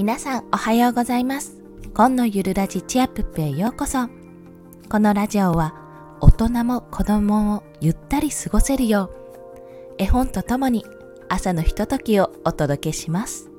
[0.00, 1.60] 皆さんおはようございます。
[1.92, 4.08] 今のゆるラジチアプップへようこそ。
[4.88, 5.74] このラジオは
[6.22, 10.86] 大人も子供もゆったり過ごせるよう絵本とともに
[11.28, 13.50] 朝のひとときをお届けします。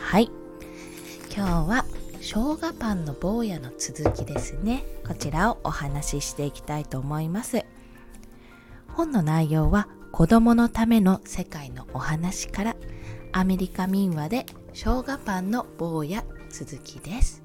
[0.00, 0.32] はい。
[1.32, 1.84] 今日は
[2.14, 4.82] 生姜パンの坊やの続きですね。
[5.06, 7.64] こちらをお話ししていきたいと思います。
[8.88, 12.76] 本の内容は子供のための世界のお話から
[13.30, 17.42] アメリカ民話で生姜パンの坊や続きです。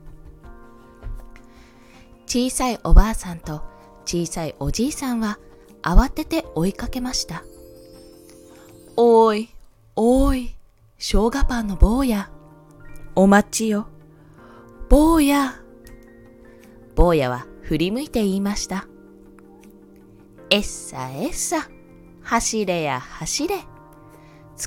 [2.28, 3.64] 小さいおばあさんと
[4.06, 5.40] 小さいおじいさんは
[5.82, 7.44] 慌てて追いかけました。
[8.98, 9.50] おーい
[9.96, 10.56] おーい
[10.98, 12.30] 生姜パンの坊や。
[13.16, 13.88] お待ちよ。
[14.90, 15.62] 坊や。
[16.96, 18.88] 坊やは振り向いて言いました。
[20.50, 21.68] えっさえっさ
[22.22, 23.56] 走れや走れ。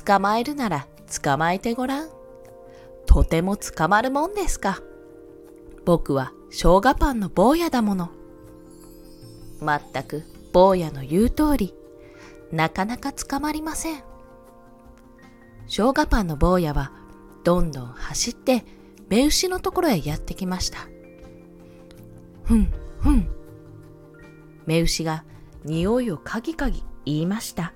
[0.05, 0.87] 捕まえるなら
[1.23, 2.18] 捕まえてごらん
[3.19, 4.81] とても捕まるもんですか。
[5.83, 8.11] 僕は生姜パンの坊やだもの。
[9.59, 11.73] まったく坊やの言う通り
[12.53, 14.03] なかなか捕まりません。
[15.67, 16.93] 生姜パンの坊やは
[17.43, 18.63] どんどん走って
[19.09, 20.87] 目牛のところへやってきました。
[22.45, 23.27] ふんふん。
[24.65, 25.25] 目牛が
[25.65, 27.73] 匂いをかぎかぎ言いました。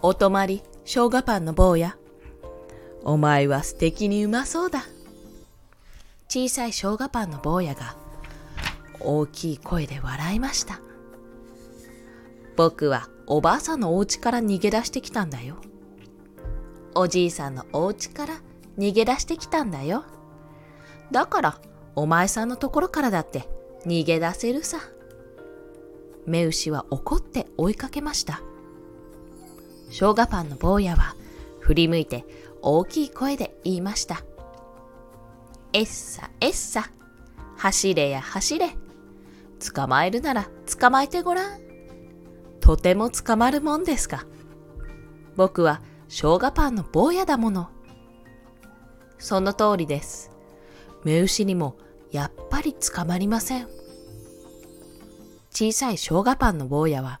[0.00, 1.96] お泊まり生姜パンの坊や。
[3.04, 4.84] お前は素敵にうまそうだ。
[6.28, 7.96] 小さい生姜パンの坊やが
[9.00, 10.80] 大きい声で笑いました。
[12.56, 15.56] 僕はおばあさんのお家から逃げ出してきたんだよ。
[16.94, 18.40] おじいさんのお家から
[18.78, 20.04] 逃げ出してきたんだよ。
[21.10, 21.60] だから
[21.96, 23.48] お前さんのところからだって
[23.86, 24.78] 逃げ出せるさ。
[26.26, 28.42] 目牛は怒って追いかけました。
[29.88, 31.16] 生姜パンの坊やは
[31.60, 32.24] 振り向いて
[32.62, 34.22] 大きい声で言いました。
[35.72, 36.90] えっさえっさ、
[37.56, 38.70] 走れや走れ。
[39.74, 40.48] 捕まえるなら
[40.78, 41.60] 捕まえてごらん。
[42.60, 44.26] とても捕まるもんですか。
[45.36, 47.68] 僕は生姜パンの坊やだもの。
[49.18, 50.30] その通りです。
[51.04, 51.76] 目牛にも
[52.10, 53.68] やっぱり捕まりません。
[55.50, 57.20] 小さい生姜パンの坊やは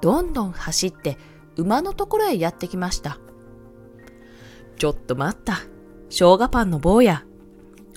[0.00, 1.18] どんどん走って
[1.56, 3.18] 馬のところへやってきました。
[4.80, 5.58] ちょっと待った。
[6.08, 7.26] 生姜パンの坊や。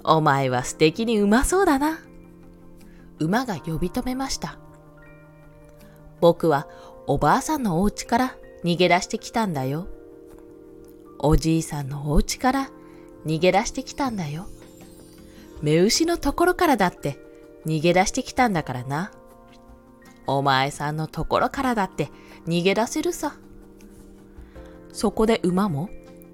[0.03, 1.99] お前は素敵にうまそうだな。
[3.19, 4.59] 馬が呼び止めました。
[6.19, 6.67] 僕は
[7.07, 8.35] おばあさんのお家から
[8.65, 9.87] 逃げ出してきたんだよ。
[11.19, 12.69] おじいさんのお家から
[13.25, 14.47] 逃げ出してきたんだよ。
[15.61, 17.17] 目牛のところからだって
[17.65, 19.13] 逃げ出してきたんだからな。
[20.27, 22.11] お前さんのところからだって
[22.45, 23.37] 逃げ出せるさ。
[24.91, 25.89] そこで馬も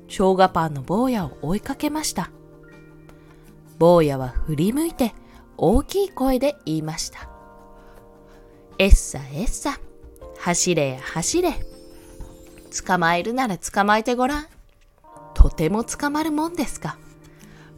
[0.09, 2.31] 生姜パンの坊やを追いかけました。
[3.77, 5.13] 坊やは振り向いて
[5.55, 7.29] 大きい声で言いました。
[8.77, 9.79] えっさえっさ、
[10.39, 11.53] 走れや走れ。
[12.85, 14.47] 捕まえるなら捕まえてごらん。
[15.33, 16.97] とても捕まるもんですか。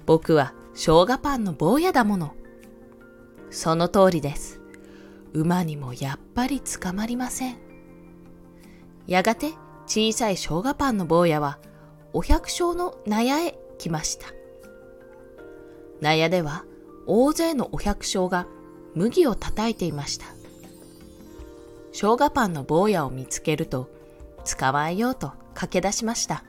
[0.06, 2.34] 僕は生姜パンの坊やだもの。
[3.52, 4.60] その通りです。
[5.34, 7.58] 馬にもやっぱり捕まりません。
[9.06, 9.52] やがて
[9.86, 11.60] 小さい生姜パンの坊やは
[12.14, 14.28] お百姓の納屋へ来ました。
[16.02, 16.66] 納屋では
[17.08, 18.48] 大勢のお百姓が
[18.96, 20.26] 麦を叩いていました。
[21.94, 23.90] 生姜パンの坊やを見つけると
[24.60, 26.44] 捕まえようと駆け出しました。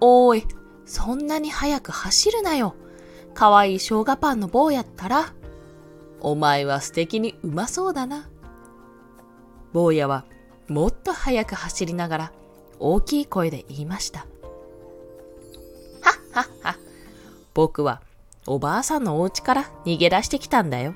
[0.00, 0.44] おーい、
[0.84, 2.74] そんなに早く走るなよ。
[3.34, 5.32] かわいい生姜パンの坊やったら。
[6.20, 8.28] お前は素敵にうまそうだな。
[9.72, 10.24] 坊やは
[10.68, 12.32] もっと早く走りながら
[12.78, 14.20] 大きい声で言いました。
[14.20, 14.28] はっ
[16.32, 16.76] はっは。
[17.54, 18.02] 僕は
[18.46, 20.94] おばあさんのお家から逃げ出してきたんだよ。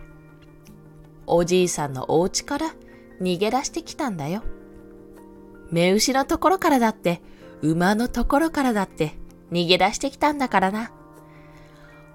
[1.26, 2.74] おじいさんのお家から
[3.20, 4.42] 逃げ出してきたんだよ。
[5.70, 7.22] 目牛のところからだって、
[7.62, 9.14] 馬のところからだって
[9.52, 10.90] 逃げ出してきたんだからな。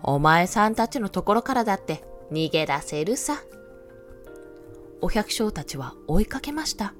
[0.03, 3.41] お前さんたちのところからだって逃げ出せるさ。
[5.01, 6.94] お百姓たちは追いかけました。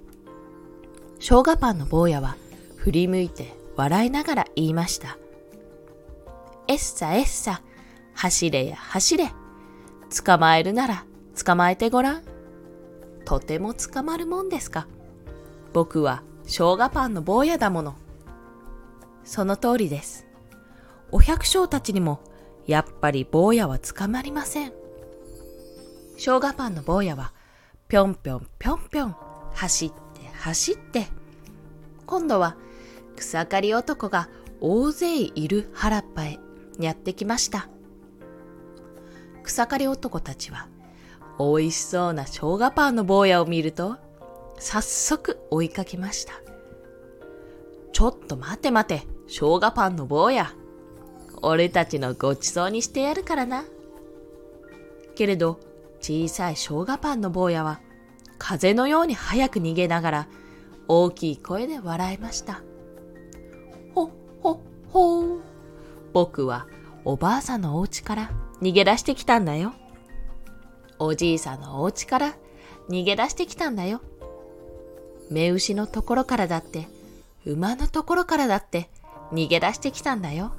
[1.19, 2.38] 生姜パンの坊やは
[2.85, 5.17] 振り向いて笑いながら言いました。
[6.67, 7.63] えっさえっさ、
[8.13, 9.31] 走れや走れ。
[10.23, 11.05] 捕まえるなら
[11.43, 12.23] 捕まえてごらん。
[13.25, 14.85] とても捕まるもんですか。
[15.73, 17.95] 僕は生姜パンの坊やだもの。
[19.23, 20.27] その通りです。
[21.11, 22.19] お百姓たちにも
[22.67, 24.73] やっぱり坊やは捕まりません。
[26.17, 27.33] 生姜パンの坊やは
[27.88, 29.15] ぴょんぴょんぴょんぴょん
[29.55, 29.95] 走って
[30.38, 31.07] 走って
[32.05, 32.55] 今度は
[33.15, 34.29] 草刈り男が
[34.62, 36.39] 大勢いる原っぱへ
[36.79, 37.69] やってきました。
[39.44, 40.67] 草刈り男たちは
[41.39, 43.97] 美味しそうな生姜パンの坊やを見ると
[44.57, 46.33] 早速追いかけました。
[47.91, 50.53] ちょっと待て待て、生姜パンの坊や。
[51.41, 53.63] 俺たちのごちそうにしてやるからな。
[55.15, 55.59] けれど、
[56.01, 57.79] 小さい生姜パンの坊やは、
[58.38, 60.27] 風のように早く逃げながら、
[60.89, 62.62] 大きい声で笑いました。
[63.95, 64.09] ほっ、
[64.42, 64.57] ほっ、
[64.92, 65.42] ほう。
[66.13, 66.68] 僕は
[67.06, 68.31] おばあさんのお家から
[68.62, 69.74] 逃げ出してきたんだよ。
[71.00, 72.36] おじいさんのお家から
[72.89, 74.01] 逃げ出してきたんだよ。
[75.31, 76.88] 目牛のところからだって、
[77.45, 78.89] 馬のところからだって
[79.31, 80.53] 逃げ出してきたんだよ。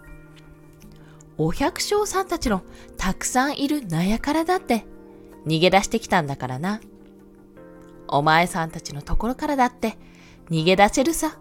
[1.38, 2.62] お百姓さんたちの
[2.96, 4.86] たくさんいる納屋からだって
[5.46, 6.80] 逃げ出してきたんだからな。
[8.08, 9.98] お前さんたちのところからだって
[10.50, 11.38] 逃げ出せるさ。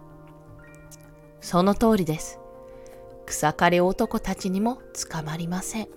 [1.46, 2.40] その通りです。
[3.24, 5.88] 草刈り男たちにも捕まりません。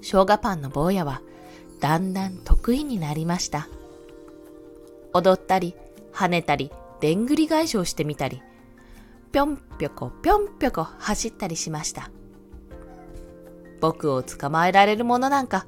[0.00, 1.20] 生姜パンの坊やは
[1.80, 3.68] だんだん得意になりました。
[5.12, 5.74] 踊ったり、
[6.14, 8.40] 跳ねたり、でんぐり返しをしてみたり、
[9.32, 12.10] ぴょんぴょこぴょんぴょこ走ったりしました。
[13.82, 15.66] 僕を捕まえられる者なんか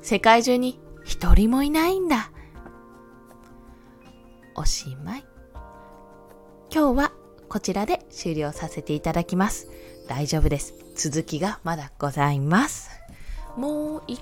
[0.00, 2.30] 世界中に一人もいないんだ。
[4.54, 5.24] おしまい。
[6.74, 7.12] 今日は
[7.54, 9.68] こちらで終了させていただきます。
[10.08, 10.74] 大丈夫です。
[10.96, 12.90] 続きがまだございます。
[13.56, 14.20] もう一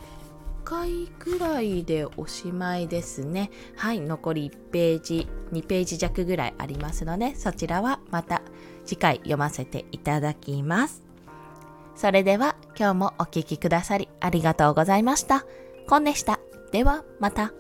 [0.64, 3.50] 回ぐらいでおしまいですね。
[3.74, 8.42] はい、残り1ページ、2ページ弱ぐらいありますので、そちらはまた
[8.84, 11.02] 次回読ませていただきます。
[11.96, 15.46] それでは今日もお聴きくださりありがとうございました。
[15.88, 16.38] コンでした。
[16.70, 17.54] ではまた。